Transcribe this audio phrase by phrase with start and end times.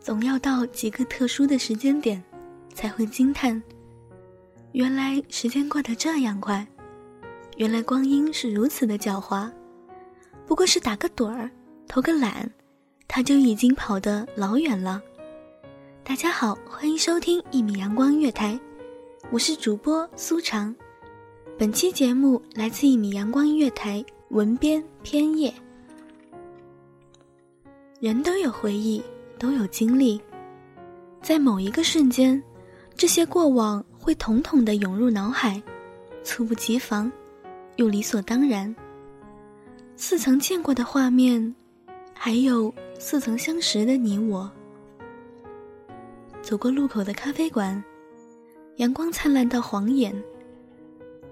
[0.00, 2.22] 总要到几个特殊的时间点，
[2.72, 3.62] 才会惊叹：
[4.72, 6.66] 原来时间过得这样快，
[7.58, 9.50] 原来光阴是如此的狡猾。
[10.46, 11.50] 不过是打个盹儿，
[11.86, 12.50] 偷个懒，
[13.06, 15.02] 他就已经跑得老远了。
[16.02, 18.58] 大家好，欢迎收听一米阳光月台，
[19.30, 20.74] 我是主播苏长。
[21.58, 25.52] 本期节目来自一米阳光音乐台文编偏叶。
[28.00, 29.02] 人都有回忆。
[29.40, 30.20] 都有经历，
[31.22, 32.40] 在某一个瞬间，
[32.94, 35.60] 这些过往会统统的涌入脑海，
[36.22, 37.10] 猝不及防，
[37.76, 38.76] 又理所当然。
[39.96, 41.54] 似曾见过的画面，
[42.12, 44.50] 还有似曾相识的你我。
[46.42, 47.82] 走过路口的咖啡馆，
[48.76, 50.14] 阳光灿烂到晃眼，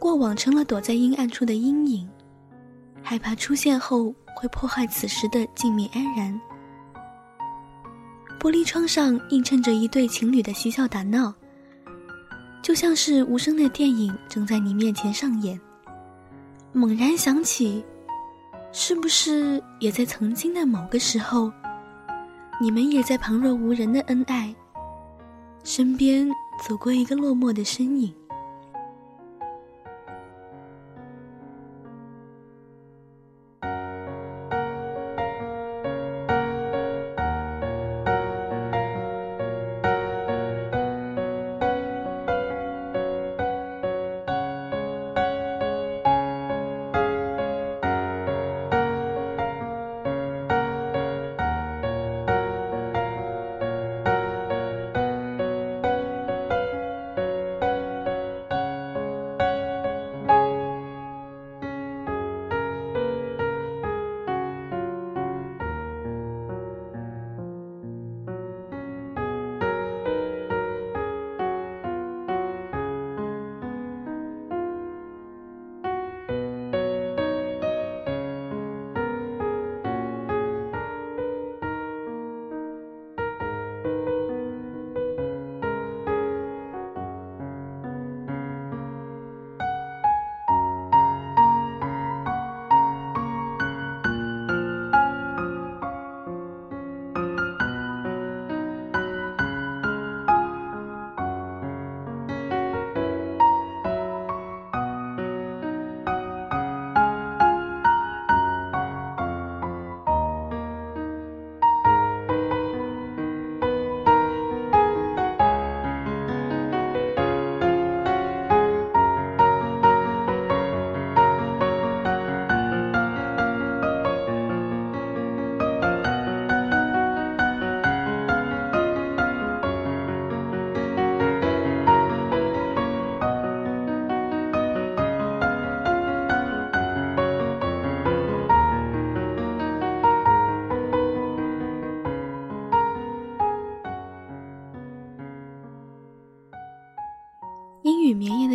[0.00, 2.08] 过往成了躲在阴暗处的阴影，
[3.00, 6.40] 害怕出现后会破坏此时的静谧安然。
[8.42, 11.32] 玻璃窗上映衬着一对情侣的嬉笑打闹，
[12.60, 15.60] 就像是无声的电影正在你面前上演。
[16.72, 17.84] 猛然想起，
[18.72, 21.52] 是不是也在曾经的某个时候，
[22.60, 24.52] 你们也在旁若无人的恩爱，
[25.62, 26.28] 身边
[26.66, 28.12] 走过一个落寞的身影。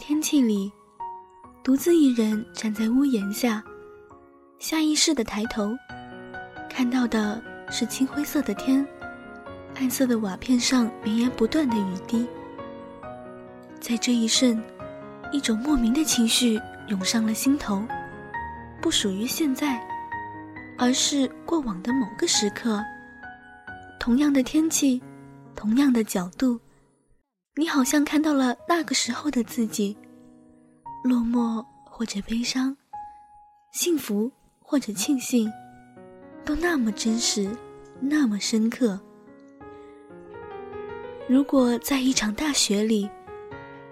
[0.00, 0.72] 天气里，
[1.62, 3.62] 独自一人站在屋檐下，
[4.58, 5.76] 下意识的抬头，
[6.70, 8.84] 看到的是青灰色的天，
[9.76, 12.26] 暗色的瓦片上绵延不断的雨滴。
[13.78, 14.60] 在这一瞬，
[15.32, 16.58] 一种莫名的情绪
[16.88, 17.84] 涌上了心头，
[18.80, 19.78] 不属于现在，
[20.78, 22.82] 而是过往的某个时刻。
[24.00, 25.00] 同样的天气，
[25.54, 26.58] 同样的角度。
[27.60, 29.94] 你好像看到了那个时候的自己，
[31.04, 32.74] 落寞或者悲伤，
[33.70, 35.52] 幸福或者庆幸，
[36.42, 37.54] 都那么真实，
[38.00, 38.98] 那么深刻。
[41.28, 43.06] 如果在一场大雪里，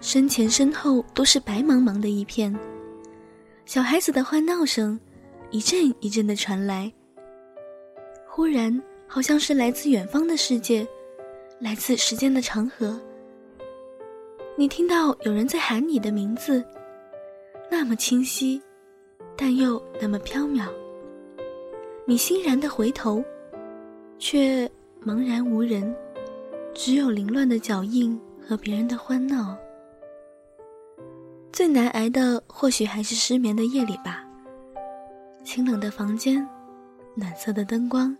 [0.00, 2.52] 身前身后都是白茫茫的一片，
[3.64, 4.98] 小孩子的欢闹声
[5.52, 6.92] 一阵一阵的传来。
[8.26, 10.84] 忽然，好像是来自远方的世界，
[11.60, 13.00] 来自时间的长河。
[14.54, 16.62] 你听到有人在喊你的名字，
[17.70, 18.60] 那么清晰，
[19.34, 20.68] 但又那么飘渺。
[22.04, 23.24] 你欣然的回头，
[24.18, 24.70] 却
[25.04, 25.94] 茫然无人，
[26.74, 29.56] 只有凌乱的脚印和别人的欢闹。
[31.50, 34.22] 最难挨的，或许还是失眠的夜里吧。
[35.44, 36.46] 清冷的房间，
[37.14, 38.14] 暖色的灯光。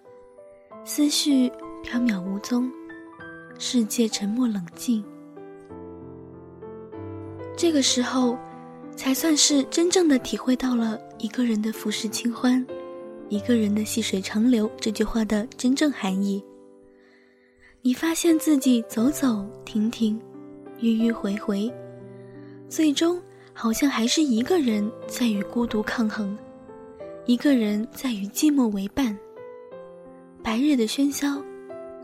[0.85, 1.53] 思绪
[1.83, 2.73] 飘渺无踪，
[3.59, 5.05] 世界沉默冷静。
[7.63, 8.37] 这个时候，
[8.97, 12.67] 才算是真正的体会到了一个人的浮世清欢，
[13.29, 16.43] 一个人的细水长流这句话的真正含义。
[17.81, 20.21] 你发现自己走走停停，
[20.81, 21.73] 迂迂回回，
[22.69, 23.23] 最终
[23.53, 26.37] 好像还是一个人在与孤独抗衡，
[27.27, 29.17] 一个人在与寂寞为伴。
[30.43, 31.41] 白日的喧嚣，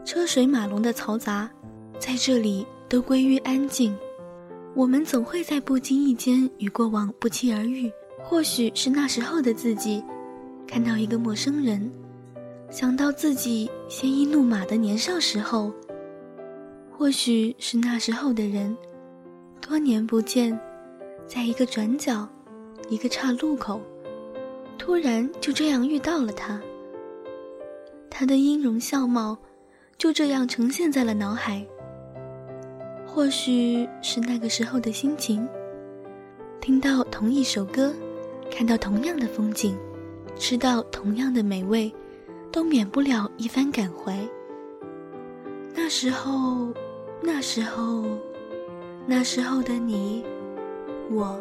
[0.04, 1.50] 车水马龙的嘈杂，
[1.98, 3.92] 在这里都归于安静。
[4.74, 7.90] 我们总会在不经意间与过往不期而遇。
[8.20, 10.02] 或许是那时候的自己，
[10.66, 11.90] 看到一个陌生人，
[12.70, 15.72] 想到自己鲜衣怒马的年少时候。
[16.90, 18.76] 或许是那时候的人，
[19.60, 20.58] 多年不见，
[21.26, 22.28] 在一个转角，
[22.88, 23.80] 一个岔路口，
[24.76, 26.60] 突然就这样遇到了他。
[28.10, 29.38] 他的音容笑貌，
[29.96, 31.64] 就这样呈现在了脑海。
[33.18, 35.44] 或许是那个时候的心情，
[36.60, 37.92] 听到同一首歌，
[38.48, 39.76] 看到同样的风景，
[40.36, 41.92] 吃到同样的美味，
[42.52, 44.16] 都免不了一番感怀。
[45.74, 46.72] 那时候，
[47.20, 48.04] 那时候，
[49.04, 50.24] 那时候的你，
[51.10, 51.36] 我，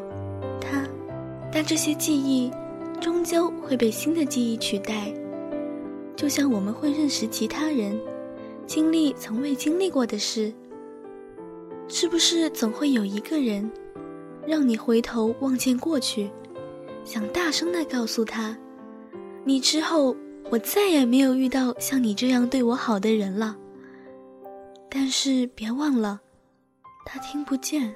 [0.60, 0.84] 他，
[1.54, 2.52] 但这些记忆，
[3.00, 5.14] 终究会被新的记忆取代。
[6.16, 7.96] 就像我们会认识其他人，
[8.66, 10.52] 经历从未经历过的事，
[11.88, 13.70] 是不是总会有一个人，
[14.46, 16.30] 让你回头望见过去，
[17.04, 18.58] 想大声的告诉他，
[19.44, 20.16] 你之后
[20.50, 23.56] 我再也没有遇到像你这样对我好的人了。
[24.90, 26.20] 但是别忘了，
[27.06, 27.96] 他听不见。